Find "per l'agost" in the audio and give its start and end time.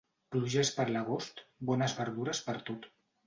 0.77-1.43